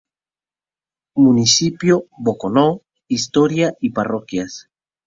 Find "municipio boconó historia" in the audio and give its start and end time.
1.15-3.75